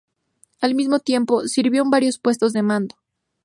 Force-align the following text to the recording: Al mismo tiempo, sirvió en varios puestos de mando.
Al 0.61 0.73
mismo 0.73 0.99
tiempo, 0.99 1.47
sirvió 1.47 1.83
en 1.83 1.91
varios 1.91 2.17
puestos 2.17 2.53
de 2.53 2.63
mando. 2.63 2.95